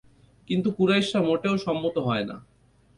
[0.49, 2.35] কিন্তু কুরাইশরা মোটেও সম্মত হয় না।